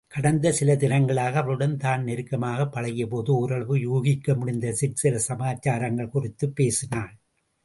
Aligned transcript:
கடந்த 0.07 0.51
சில 0.51 0.75
தினங்களாக 0.75 1.31
அவளுடன் 1.31 1.77
தான் 1.77 2.03
நெருக்கமாகப் 2.03 2.75
பழகியபோது, 2.75 3.29
ஓரளவு 3.29 3.79
யூகிக்க 3.79 4.35
முடிந்த 4.35 4.71
சிற்சில 4.71 5.19
சமாசாரங்கள் 5.27 6.09
குறித்தும் 6.13 6.55
பேசினாள். 6.55 7.13